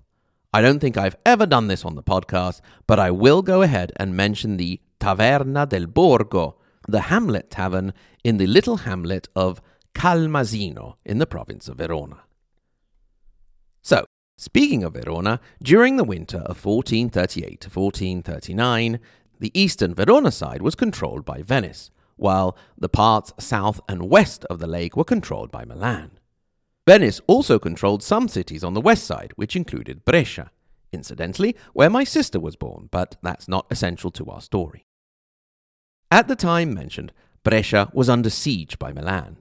I 0.54 0.62
don't 0.62 0.78
think 0.78 0.96
I've 0.96 1.16
ever 1.26 1.46
done 1.46 1.68
this 1.68 1.84
on 1.84 1.94
the 1.94 2.02
podcast, 2.02 2.60
but 2.86 2.98
I 2.98 3.10
will 3.10 3.42
go 3.42 3.62
ahead 3.62 3.92
and 3.96 4.16
mention 4.16 4.56
the 4.56 4.80
Taverna 5.04 5.68
del 5.68 5.86
Borgo, 5.86 6.56
the 6.88 7.02
Hamlet 7.02 7.50
Tavern 7.50 7.92
in 8.24 8.38
the 8.38 8.46
little 8.46 8.78
hamlet 8.78 9.28
of 9.36 9.60
Calmasino 9.94 10.94
in 11.04 11.18
the 11.18 11.26
province 11.26 11.68
of 11.68 11.76
Verona. 11.76 12.20
So, 13.82 14.06
speaking 14.38 14.82
of 14.82 14.94
Verona, 14.94 15.40
during 15.62 15.98
the 15.98 16.04
winter 16.04 16.38
of 16.38 16.64
1438 16.64 17.60
to 17.60 17.68
1439, 17.68 18.98
the 19.40 19.50
eastern 19.52 19.94
Verona 19.94 20.30
side 20.30 20.62
was 20.62 20.74
controlled 20.74 21.26
by 21.26 21.42
Venice, 21.42 21.90
while 22.16 22.56
the 22.78 22.88
parts 22.88 23.34
south 23.38 23.82
and 23.86 24.08
west 24.08 24.46
of 24.46 24.58
the 24.58 24.66
lake 24.66 24.96
were 24.96 25.04
controlled 25.04 25.50
by 25.50 25.66
Milan. 25.66 26.12
Venice 26.86 27.20
also 27.26 27.58
controlled 27.58 28.02
some 28.02 28.26
cities 28.26 28.64
on 28.64 28.72
the 28.72 28.80
west 28.80 29.04
side, 29.04 29.34
which 29.36 29.54
included 29.54 30.06
Brescia, 30.06 30.50
incidentally, 30.92 31.54
where 31.74 31.90
my 31.90 32.04
sister 32.04 32.40
was 32.40 32.56
born, 32.56 32.88
but 32.90 33.16
that's 33.20 33.46
not 33.46 33.66
essential 33.70 34.10
to 34.10 34.30
our 34.30 34.40
story. 34.40 34.86
At 36.10 36.28
the 36.28 36.36
time 36.36 36.74
mentioned, 36.74 37.12
Brescia 37.42 37.90
was 37.92 38.08
under 38.08 38.30
siege 38.30 38.78
by 38.78 38.92
Milan. 38.92 39.36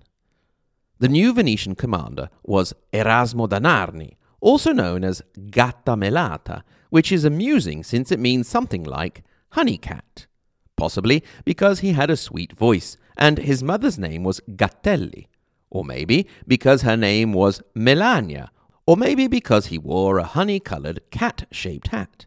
The 1.00 1.08
new 1.08 1.34
Venetian 1.34 1.76
commander 1.76 2.30
was 2.44 2.74
Erasmo 2.92 3.48
da 3.48 3.60
Narni, 3.60 4.16
also 4.40 4.72
known 4.72 5.04
as 5.04 5.22
Gatta 5.50 5.96
Melata, 5.96 6.64
which 6.90 7.12
is 7.12 7.26
amusing 7.26 7.84
since 7.84 8.12
it 8.12 8.20
means 8.20 8.48
something 8.48 8.84
like 8.84 9.24
honey 9.50 9.78
cat, 9.78 10.28
possibly 10.76 11.24
because 11.46 11.80
he 11.80 11.94
had 11.94 12.10
a 12.10 12.18
sweet 12.18 12.54
voice 12.54 12.98
and 13.18 13.38
his 13.38 13.64
mother's 13.64 14.00
name 14.00 14.24
was 14.24 14.42
Gattelli, 14.50 15.28
or 15.70 15.84
maybe 15.86 16.28
because 16.48 16.82
her 16.82 16.98
name 16.98 17.34
was 17.34 17.62
Melania, 17.74 18.52
or 18.86 18.98
maybe 18.98 19.28
because 19.28 19.68
he 19.68 19.78
wore 19.78 20.18
a 20.18 20.24
honey 20.24 20.60
colored 20.60 21.00
cat 21.12 21.48
shaped 21.52 21.88
hat. 21.88 22.26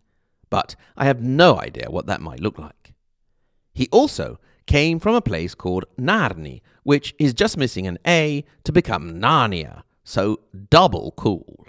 But 0.49 0.77
I 0.97 1.07
have 1.07 1.23
no 1.23 1.59
idea 1.59 1.91
what 1.91 2.07
that 2.07 2.21
might 2.21 2.41
look 2.41 2.59
like. 2.59 2.95
He 3.77 3.91
also 3.93 4.41
came 4.65 4.99
from 4.99 5.15
a 5.15 5.21
place 5.21 5.55
called 5.55 5.85
Narni, 6.01 6.63
which 6.83 7.15
is 7.19 7.35
just 7.35 7.59
missing 7.59 7.87
an 7.87 7.99
A 8.07 8.43
to 8.65 8.73
become 8.73 9.21
Narnia, 9.21 9.83
so 10.03 10.41
double 10.71 11.13
cool. 11.15 11.67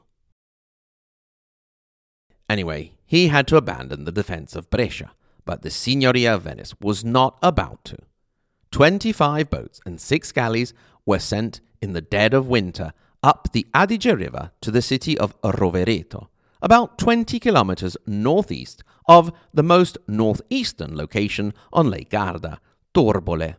Anyway, 2.49 2.93
he 3.05 3.27
had 3.27 3.45
to 3.47 3.57
abandon 3.57 4.05
the 4.05 4.13
defense 4.13 4.55
of 4.55 4.69
Brescia, 4.69 5.11
but 5.43 5.63
the 5.63 5.69
Signoria 5.69 6.35
of 6.35 6.43
Venice 6.43 6.73
was 6.79 7.03
not 7.03 7.37
about 7.43 7.83
to. 7.83 7.97
Twenty-five 8.71 9.49
boats 9.49 9.81
and 9.85 9.99
six 9.99 10.31
galleys 10.31 10.73
were 11.05 11.19
sent 11.19 11.59
in 11.81 11.91
the 11.91 11.99
dead 11.99 12.33
of 12.33 12.47
winter 12.47 12.93
up 13.21 13.49
the 13.51 13.67
Adige 13.73 14.17
River 14.17 14.51
to 14.61 14.71
the 14.71 14.81
city 14.81 15.17
of 15.17 15.35
Rovereto, 15.41 16.29
about 16.61 16.97
20 16.97 17.39
kilometers 17.39 17.97
northeast 18.05 18.83
of 19.07 19.31
the 19.53 19.63
most 19.63 19.97
northeastern 20.07 20.95
location 20.95 21.53
on 21.71 21.89
Lake 21.89 22.09
Garda, 22.09 22.59
Torbole. 22.93 23.55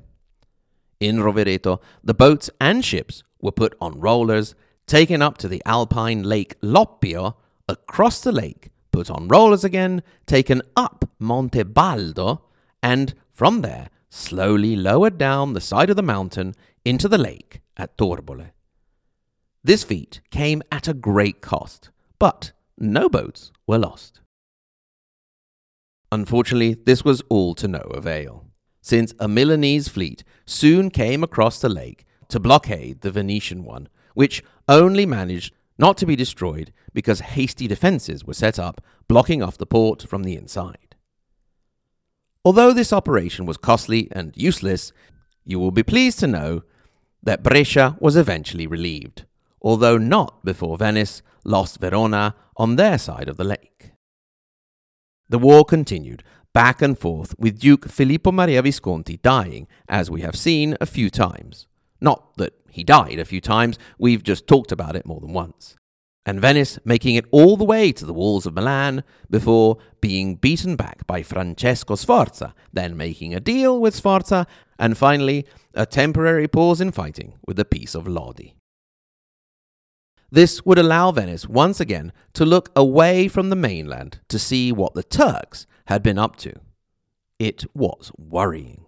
In 1.00 1.18
Rovereto, 1.18 1.80
the 2.02 2.14
boats 2.14 2.50
and 2.60 2.84
ships 2.84 3.22
were 3.40 3.52
put 3.52 3.76
on 3.80 4.00
rollers, 4.00 4.54
taken 4.86 5.22
up 5.22 5.38
to 5.38 5.48
the 5.48 5.62
alpine 5.64 6.22
lake 6.22 6.60
Loppio, 6.60 7.34
across 7.68 8.20
the 8.20 8.32
lake, 8.32 8.70
put 8.90 9.10
on 9.10 9.28
rollers 9.28 9.62
again, 9.62 10.02
taken 10.26 10.62
up 10.76 11.04
Monte 11.18 11.62
Baldo, 11.62 12.42
and 12.82 13.14
from 13.32 13.60
there 13.62 13.90
slowly 14.10 14.74
lowered 14.74 15.18
down 15.18 15.52
the 15.52 15.60
side 15.60 15.90
of 15.90 15.96
the 15.96 16.02
mountain 16.02 16.54
into 16.84 17.08
the 17.08 17.18
lake 17.18 17.60
at 17.76 17.96
Torbole. 17.96 18.50
This 19.62 19.84
feat 19.84 20.20
came 20.30 20.62
at 20.72 20.88
a 20.88 20.94
great 20.94 21.40
cost, 21.40 21.90
but 22.18 22.52
no 22.80 23.08
boats 23.08 23.52
were 23.66 23.78
lost. 23.78 24.20
Unfortunately, 26.10 26.74
this 26.74 27.04
was 27.04 27.22
all 27.28 27.54
to 27.54 27.68
no 27.68 27.80
avail, 27.80 28.46
since 28.80 29.12
a 29.18 29.28
Milanese 29.28 29.88
fleet 29.88 30.24
soon 30.46 30.90
came 30.90 31.22
across 31.22 31.60
the 31.60 31.68
lake 31.68 32.06
to 32.28 32.40
blockade 32.40 33.02
the 33.02 33.10
Venetian 33.10 33.64
one, 33.64 33.88
which 34.14 34.42
only 34.68 35.04
managed 35.04 35.54
not 35.78 35.96
to 35.98 36.06
be 36.06 36.16
destroyed 36.16 36.72
because 36.92 37.20
hasty 37.20 37.68
defences 37.68 38.24
were 38.24 38.34
set 38.34 38.58
up, 38.58 38.80
blocking 39.06 39.42
off 39.42 39.58
the 39.58 39.66
port 39.66 40.02
from 40.02 40.24
the 40.24 40.36
inside. 40.36 40.96
Although 42.44 42.72
this 42.72 42.92
operation 42.92 43.46
was 43.46 43.56
costly 43.56 44.08
and 44.12 44.36
useless, 44.36 44.92
you 45.44 45.58
will 45.58 45.70
be 45.70 45.82
pleased 45.82 46.18
to 46.20 46.26
know 46.26 46.62
that 47.22 47.42
Brescia 47.42 47.96
was 48.00 48.16
eventually 48.16 48.66
relieved, 48.66 49.24
although 49.60 49.98
not 49.98 50.44
before 50.44 50.78
Venice 50.78 51.22
lost 51.44 51.80
Verona 51.80 52.34
on 52.58 52.76
their 52.76 52.98
side 52.98 53.28
of 53.28 53.36
the 53.36 53.44
lake. 53.44 53.92
The 55.28 55.38
war 55.38 55.64
continued 55.64 56.22
back 56.52 56.82
and 56.82 56.98
forth 56.98 57.34
with 57.38 57.60
Duke 57.60 57.88
Filippo 57.88 58.32
Maria 58.32 58.62
Visconti 58.62 59.18
dying, 59.18 59.68
as 59.88 60.10
we 60.10 60.22
have 60.22 60.34
seen 60.34 60.76
a 60.80 60.86
few 60.86 61.08
times. 61.08 61.66
Not 62.00 62.36
that 62.36 62.54
he 62.70 62.84
died 62.84 63.18
a 63.18 63.24
few 63.24 63.40
times, 63.40 63.78
we've 63.98 64.22
just 64.22 64.46
talked 64.46 64.72
about 64.72 64.96
it 64.96 65.06
more 65.06 65.20
than 65.20 65.32
once. 65.32 65.76
And 66.26 66.40
Venice 66.40 66.78
making 66.84 67.14
it 67.14 67.24
all 67.30 67.56
the 67.56 67.64
way 67.64 67.92
to 67.92 68.04
the 68.04 68.12
walls 68.12 68.44
of 68.44 68.54
Milan 68.54 69.02
before 69.30 69.78
being 70.00 70.34
beaten 70.34 70.76
back 70.76 71.06
by 71.06 71.22
Francesco 71.22 71.94
Sforza, 71.94 72.54
then 72.72 72.96
making 72.96 73.34
a 73.34 73.40
deal 73.40 73.80
with 73.80 73.94
Sforza, 73.94 74.46
and 74.78 74.98
finally 74.98 75.46
a 75.74 75.86
temporary 75.86 76.48
pause 76.48 76.80
in 76.80 76.92
fighting 76.92 77.34
with 77.46 77.56
the 77.56 77.64
Peace 77.64 77.94
of 77.94 78.06
Lodi. 78.06 78.57
This 80.30 80.64
would 80.66 80.78
allow 80.78 81.10
Venice 81.10 81.48
once 81.48 81.80
again 81.80 82.12
to 82.34 82.44
look 82.44 82.70
away 82.76 83.28
from 83.28 83.48
the 83.48 83.56
mainland 83.56 84.20
to 84.28 84.38
see 84.38 84.72
what 84.72 84.94
the 84.94 85.02
Turks 85.02 85.66
had 85.86 86.02
been 86.02 86.18
up 86.18 86.36
to. 86.36 86.52
It 87.38 87.64
was 87.74 88.12
worrying. 88.18 88.84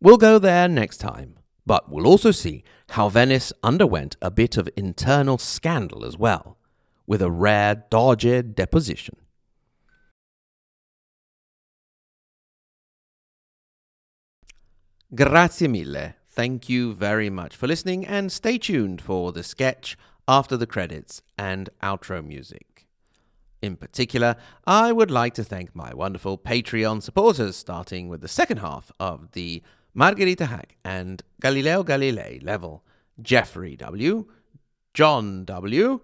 We'll 0.00 0.18
go 0.18 0.38
there 0.38 0.68
next 0.68 0.98
time, 0.98 1.38
but 1.64 1.90
we'll 1.90 2.06
also 2.06 2.32
see 2.32 2.64
how 2.90 3.08
Venice 3.08 3.52
underwent 3.62 4.16
a 4.20 4.30
bit 4.30 4.58
of 4.58 4.68
internal 4.76 5.38
scandal 5.38 6.04
as 6.04 6.18
well, 6.18 6.58
with 7.06 7.22
a 7.22 7.30
rare 7.30 7.84
Doge 7.88 8.54
deposition. 8.54 9.16
Grazie 15.14 15.68
mille. 15.68 16.14
Thank 16.28 16.68
you 16.68 16.92
very 16.92 17.30
much 17.30 17.56
for 17.56 17.66
listening, 17.66 18.04
and 18.04 18.30
stay 18.30 18.58
tuned 18.58 19.00
for 19.00 19.32
the 19.32 19.42
sketch 19.42 19.96
after 20.28 20.56
the 20.56 20.66
credits 20.66 21.22
and 21.38 21.70
outro 21.82 22.24
music. 22.24 22.86
In 23.62 23.76
particular, 23.76 24.36
I 24.66 24.92
would 24.92 25.10
like 25.10 25.34
to 25.34 25.44
thank 25.44 25.74
my 25.74 25.94
wonderful 25.94 26.38
Patreon 26.38 27.02
supporters, 27.02 27.56
starting 27.56 28.08
with 28.08 28.20
the 28.20 28.28
second 28.28 28.58
half 28.58 28.92
of 29.00 29.32
the 29.32 29.62
Margherita 29.94 30.46
Hack 30.46 30.76
and 30.84 31.22
Galileo 31.40 31.82
Galilei 31.82 32.42
level 32.44 32.84
Jeffrey 33.20 33.76
W., 33.76 34.26
John 34.92 35.44
W., 35.46 36.00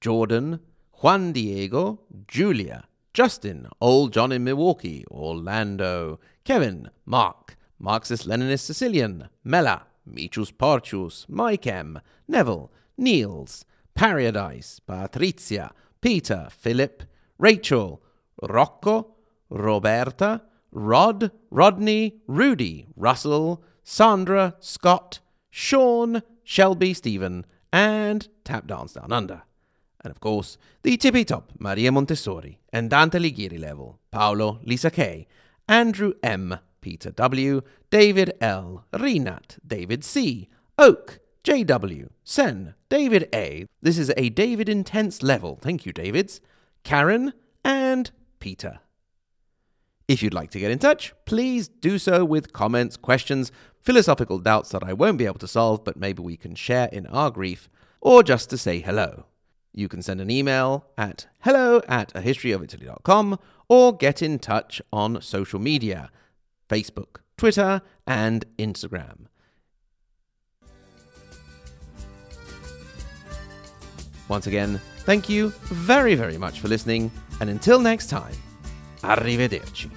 Jordan, 0.00 0.60
Juan 1.00 1.32
Diego, 1.32 2.00
Julia, 2.26 2.84
Justin, 3.14 3.68
Old 3.80 4.12
John 4.12 4.32
in 4.32 4.44
Milwaukee, 4.44 5.04
Orlando, 5.10 6.18
Kevin, 6.44 6.90
Mark, 7.04 7.56
Marxist 7.78 8.26
Leninist 8.26 8.60
Sicilian, 8.60 9.28
Mela, 9.44 9.86
Michus 10.04 10.50
Porcius, 10.50 11.26
Mike 11.28 11.66
M, 11.66 12.00
Neville, 12.28 12.70
Niels, 12.96 13.64
Paradise, 13.94 14.80
Patrizia, 14.86 15.70
Peter, 16.00 16.48
Philip, 16.50 17.02
Rachel, 17.38 18.02
Rocco, 18.42 19.14
Roberta, 19.48 20.42
Rod, 20.70 21.30
Rodney, 21.50 22.20
Rudy, 22.26 22.86
Russell, 22.96 23.62
Sandra, 23.82 24.56
Scott, 24.60 25.20
Sean, 25.50 26.22
Shelby 26.44 26.92
Stephen, 26.94 27.46
and 27.72 28.28
Tap 28.44 28.66
Dance 28.66 28.94
Down 28.94 29.12
Under. 29.12 29.42
And 30.02 30.10
of 30.10 30.20
course, 30.20 30.58
the 30.82 30.96
tippy 30.96 31.24
top 31.24 31.52
Maria 31.58 31.90
Montessori 31.90 32.60
and 32.72 32.90
Dante 32.90 33.18
Alighieri 33.18 33.58
level 33.58 33.98
Paolo, 34.10 34.60
Lisa 34.62 34.90
K, 34.90 35.26
Andrew 35.68 36.12
M, 36.22 36.58
Peter 36.80 37.10
W, 37.10 37.62
David 37.90 38.32
L, 38.40 38.84
Renat, 38.92 39.58
David 39.66 40.04
C, 40.04 40.48
Oak, 40.78 41.18
JW, 41.46 42.08
Sen, 42.24 42.74
David 42.88 43.28
A. 43.32 43.66
This 43.80 43.98
is 43.98 44.12
a 44.16 44.30
David 44.30 44.68
Intense 44.68 45.22
level. 45.22 45.60
Thank 45.62 45.86
you, 45.86 45.92
Davids. 45.92 46.40
Karen 46.82 47.34
and 47.64 48.10
Peter. 48.40 48.80
If 50.08 50.24
you'd 50.24 50.34
like 50.34 50.50
to 50.50 50.58
get 50.58 50.72
in 50.72 50.80
touch, 50.80 51.14
please 51.24 51.68
do 51.68 52.00
so 52.00 52.24
with 52.24 52.52
comments, 52.52 52.96
questions, 52.96 53.52
philosophical 53.80 54.40
doubts 54.40 54.70
that 54.70 54.82
I 54.82 54.92
won't 54.92 55.18
be 55.18 55.26
able 55.26 55.38
to 55.38 55.46
solve, 55.46 55.84
but 55.84 55.96
maybe 55.96 56.20
we 56.20 56.36
can 56.36 56.56
share 56.56 56.88
in 56.90 57.06
our 57.06 57.30
grief, 57.30 57.68
or 58.00 58.24
just 58.24 58.50
to 58.50 58.58
say 58.58 58.80
hello. 58.80 59.26
You 59.72 59.86
can 59.86 60.02
send 60.02 60.20
an 60.20 60.32
email 60.32 60.86
at 60.98 61.28
hello 61.42 61.80
at 61.86 62.10
a 62.16 62.22
historyofitaly.com 62.22 63.38
or 63.68 63.96
get 63.96 64.20
in 64.20 64.40
touch 64.40 64.82
on 64.92 65.22
social 65.22 65.60
media 65.60 66.10
Facebook, 66.68 67.18
Twitter, 67.36 67.82
and 68.04 68.44
Instagram. 68.58 69.26
Once 74.28 74.46
again, 74.46 74.80
thank 75.04 75.28
you 75.28 75.50
very, 75.64 76.14
very 76.14 76.36
much 76.36 76.60
for 76.60 76.68
listening, 76.68 77.10
and 77.40 77.48
until 77.48 77.78
next 77.78 78.08
time, 78.08 78.34
arrivederci. 79.02 79.90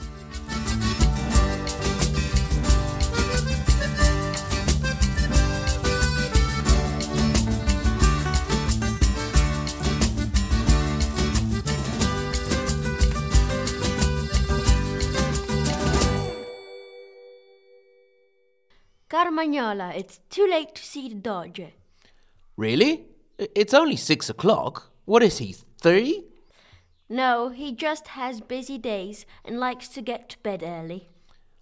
Carmagnola, 19.09 19.95
it's 19.98 20.19
too 20.29 20.48
late 20.48 20.75
to 20.75 20.83
see 20.83 21.09
the 21.09 21.15
Dodger. 21.15 21.71
Really? 22.55 23.08
It's 23.39 23.74
only 23.74 23.96
six 23.96 24.29
o'clock. 24.29 24.91
What 25.05 25.24
is 25.24 25.38
he, 25.38 25.55
three? 25.81 26.25
No, 27.08 27.50
he 27.50 27.72
just 27.72 28.10
has 28.10 28.41
busy 28.41 28.77
days 28.77 29.25
and 29.46 29.60
likes 29.60 29.88
to 29.89 30.01
get 30.01 30.27
to 30.29 30.38
bed 30.39 30.62
early. 30.62 31.08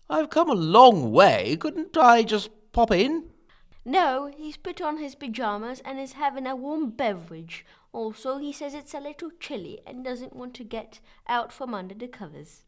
I've 0.09 0.31
come 0.31 0.49
a 0.49 0.55
long 0.55 1.11
way. 1.11 1.55
Couldn't 1.55 1.95
I 1.95 2.23
just 2.23 2.49
pop 2.71 2.91
in? 2.91 3.25
No, 3.85 4.31
he's 4.35 4.57
put 4.57 4.81
on 4.81 4.97
his 4.97 5.13
pajamas 5.13 5.81
and 5.85 5.99
is 5.99 6.13
having 6.13 6.47
a 6.47 6.55
warm 6.55 6.89
beverage. 6.89 7.63
Also, 7.93 8.39
he 8.39 8.51
says 8.51 8.73
it's 8.73 8.95
a 8.95 8.99
little 8.99 9.29
chilly 9.39 9.79
and 9.85 10.03
doesn't 10.03 10.35
want 10.35 10.55
to 10.55 10.63
get 10.63 10.99
out 11.27 11.53
from 11.53 11.73
under 11.75 11.93
the 11.93 12.07
covers. 12.07 12.63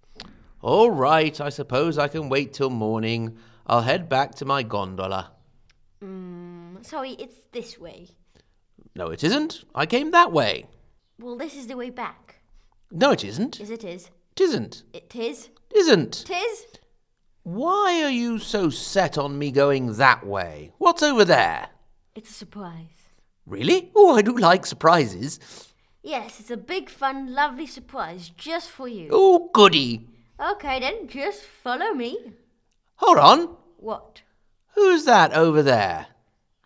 All 0.61 0.91
right, 0.91 1.41
I 1.41 1.49
suppose 1.49 1.97
I 1.97 2.09
can 2.09 2.29
wait 2.29 2.53
till 2.53 2.69
morning. 2.69 3.37
I'll 3.65 3.81
head 3.81 4.07
back 4.07 4.35
to 4.35 4.45
my 4.45 4.61
gondola. 4.61 5.31
Mm, 6.03 6.85
sorry, 6.85 7.11
it's 7.13 7.41
this 7.51 7.79
way. 7.79 8.09
No, 8.99 9.11
it 9.11 9.23
isn't. 9.23 9.63
I 9.73 9.85
came 9.85 10.11
that 10.11 10.33
way. 10.33 10.65
Well, 11.19 11.37
this 11.37 11.55
is 11.55 11.67
the 11.67 11.77
way 11.77 11.89
back. 11.89 12.41
No, 12.91 13.11
it 13.11 13.23
isn't. 13.23 13.61
Is 13.61 13.69
it 13.69 13.85
is? 13.85 14.09
It 14.33 14.41
isn't. 14.41 14.83
It 14.91 15.15
is? 15.15 15.47
Isn't. 15.73 16.25
It 16.29 16.35
is? 16.35 16.65
Why 17.43 18.03
are 18.03 18.09
you 18.11 18.39
so 18.39 18.69
set 18.69 19.17
on 19.17 19.39
me 19.39 19.51
going 19.51 19.93
that 19.93 20.25
way? 20.25 20.73
What's 20.79 21.01
over 21.01 21.23
there? 21.23 21.69
It's 22.13 22.29
a 22.29 22.33
surprise. 22.33 23.07
Really? 23.45 23.89
Oh, 23.95 24.17
I 24.17 24.21
do 24.21 24.37
like 24.37 24.65
surprises. 24.65 25.39
Yes, 26.03 26.41
it's 26.41 26.51
a 26.51 26.57
big, 26.57 26.89
fun, 26.89 27.33
lovely 27.33 27.67
surprise 27.67 28.29
just 28.35 28.69
for 28.69 28.89
you. 28.89 29.07
Oh, 29.13 29.49
goody. 29.53 30.09
Okay, 30.37 30.81
then, 30.81 31.07
just 31.07 31.43
follow 31.43 31.93
me. 31.93 32.33
Hold 32.95 33.17
on. 33.17 33.55
What? 33.77 34.23
Who's 34.75 35.05
that 35.05 35.31
over 35.31 35.63
there? 35.63 36.07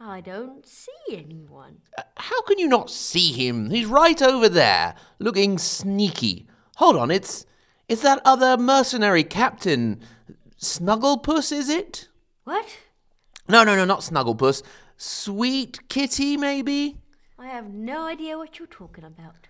I 0.06 0.20
don't 0.20 0.68
see 0.68 0.92
anyone. 1.12 1.78
Uh, 1.98 2.02
How 2.18 2.42
can 2.42 2.60
you 2.60 2.68
not 2.68 2.90
see 2.90 3.32
him? 3.32 3.70
He's 3.70 3.86
right 3.86 4.22
over 4.22 4.50
there, 4.50 4.96
looking 5.18 5.58
sneaky. 5.58 6.46
Hold 6.76 6.98
on, 6.98 7.10
it's 7.10 7.46
it's 7.88 8.02
that 8.02 8.22
other 8.26 8.58
mercenary 8.58 9.24
captain. 9.24 10.02
Snugglepuss, 10.60 11.54
is 11.54 11.70
it? 11.70 12.10
What? 12.44 12.66
No, 13.48 13.64
no, 13.64 13.78
no, 13.78 13.86
not 13.86 14.02
Snugglepuss. 14.02 14.62
Sweet 14.98 15.88
Kitty, 15.88 16.36
maybe? 16.36 16.98
I 17.40 17.48
have 17.48 17.70
no 17.74 18.06
idea 18.06 18.38
what 18.38 18.60
you're 18.60 18.68
talking 18.68 19.06
about. 19.06 19.48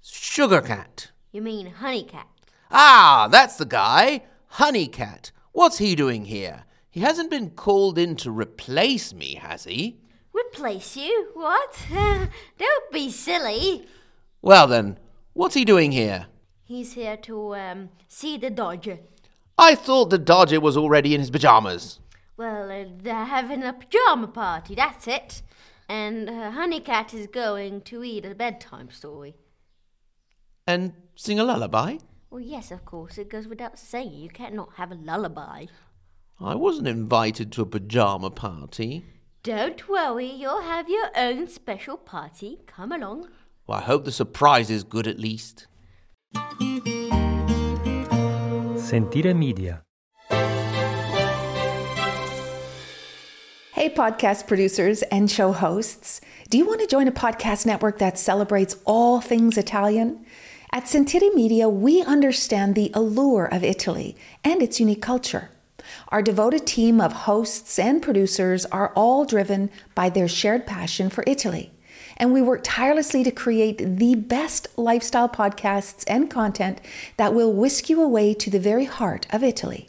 Sugar 0.00 0.62
Cat. 0.62 1.10
You 1.30 1.42
mean 1.42 1.66
Honey 1.66 2.04
Cat? 2.04 2.28
Ah, 2.70 3.28
that's 3.30 3.56
the 3.56 3.66
guy. 3.66 4.22
Honey 4.48 4.86
Cat. 4.86 5.30
What's 5.52 5.76
he 5.78 5.94
doing 5.94 6.24
here? 6.24 6.64
He 6.94 7.00
hasn't 7.00 7.28
been 7.28 7.50
called 7.50 7.98
in 7.98 8.14
to 8.18 8.30
replace 8.30 9.12
me, 9.12 9.34
has 9.34 9.64
he? 9.64 9.98
Replace 10.32 10.96
you? 10.96 11.30
What? 11.34 11.76
don't 11.90 12.92
be 12.92 13.10
silly. 13.10 13.88
Well 14.40 14.68
then, 14.68 15.00
what's 15.32 15.56
he 15.56 15.64
doing 15.64 15.90
here? 15.90 16.26
He's 16.62 16.92
here 16.92 17.16
to 17.16 17.56
um, 17.56 17.88
see 18.06 18.38
the 18.38 18.48
Dodger. 18.48 19.00
I 19.58 19.74
thought 19.74 20.10
the 20.10 20.18
Dodger 20.18 20.60
was 20.60 20.76
already 20.76 21.16
in 21.16 21.20
his 21.20 21.32
pajamas. 21.32 21.98
Well, 22.36 22.70
uh, 22.70 22.84
they're 23.02 23.24
having 23.24 23.64
a 23.64 23.72
pajama 23.72 24.28
party, 24.28 24.76
that's 24.76 25.08
it. 25.08 25.42
And 25.88 26.30
uh, 26.30 26.52
Honeycat 26.52 27.12
is 27.12 27.26
going 27.26 27.80
to 27.80 28.02
read 28.02 28.24
a 28.24 28.36
bedtime 28.36 28.92
story. 28.92 29.34
And 30.64 30.92
sing 31.16 31.40
a 31.40 31.44
lullaby? 31.44 31.96
Well, 32.30 32.40
yes, 32.40 32.70
of 32.70 32.84
course, 32.84 33.18
it 33.18 33.30
goes 33.30 33.48
without 33.48 33.80
saying. 33.80 34.12
You 34.12 34.28
can't 34.28 34.56
have 34.76 34.92
a 34.92 34.96
lullaby. 34.96 35.66
I 36.40 36.56
wasn't 36.56 36.88
invited 36.88 37.52
to 37.52 37.62
a 37.62 37.66
pajama 37.66 38.28
party. 38.28 39.04
Don't 39.44 39.88
worry, 39.88 40.26
you'll 40.26 40.62
have 40.62 40.88
your 40.88 41.10
own 41.16 41.46
special 41.46 41.96
party. 41.96 42.58
Come 42.66 42.90
along. 42.90 43.28
Well, 43.66 43.78
I 43.78 43.82
hope 43.82 44.04
the 44.04 44.10
surprise 44.10 44.68
is 44.68 44.82
good 44.82 45.06
at 45.06 45.20
least. 45.20 45.68
Sentire 48.76 49.32
Media. 49.34 49.82
Hey, 53.72 53.90
podcast 53.90 54.48
producers 54.48 55.02
and 55.02 55.30
show 55.30 55.52
hosts. 55.52 56.20
Do 56.50 56.58
you 56.58 56.66
want 56.66 56.80
to 56.80 56.86
join 56.88 57.06
a 57.06 57.12
podcast 57.12 57.64
network 57.64 57.98
that 57.98 58.18
celebrates 58.18 58.76
all 58.84 59.20
things 59.20 59.56
Italian? 59.56 60.26
At 60.72 60.88
Sentire 60.88 61.32
Media, 61.32 61.68
we 61.68 62.02
understand 62.02 62.74
the 62.74 62.90
allure 62.92 63.46
of 63.46 63.62
Italy 63.62 64.16
and 64.42 64.60
its 64.62 64.80
unique 64.80 65.02
culture. 65.02 65.50
Our 66.14 66.22
devoted 66.22 66.64
team 66.64 67.00
of 67.00 67.12
hosts 67.26 67.76
and 67.76 68.00
producers 68.00 68.66
are 68.66 68.92
all 68.94 69.24
driven 69.24 69.68
by 69.96 70.10
their 70.10 70.28
shared 70.28 70.64
passion 70.64 71.10
for 71.10 71.24
Italy. 71.26 71.72
And 72.16 72.32
we 72.32 72.40
work 72.40 72.60
tirelessly 72.62 73.24
to 73.24 73.32
create 73.32 73.78
the 73.98 74.14
best 74.14 74.68
lifestyle 74.78 75.28
podcasts 75.28 76.04
and 76.06 76.30
content 76.30 76.80
that 77.16 77.34
will 77.34 77.52
whisk 77.52 77.90
you 77.90 78.00
away 78.00 78.32
to 78.32 78.48
the 78.48 78.60
very 78.60 78.84
heart 78.84 79.26
of 79.30 79.42
Italy. 79.42 79.88